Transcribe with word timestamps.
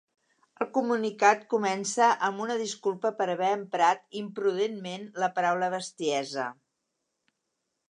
El 0.63 0.67
comunicat 0.77 1.43
comença 1.53 2.07
amb 2.29 2.41
una 2.45 2.55
disculpa 2.61 3.13
per 3.21 3.29
haver 3.35 3.51
emprat 3.59 4.03
“imprudentment” 4.23 5.07
la 5.25 5.31
paraula 5.39 5.71
“bestiesa”. 5.77 6.49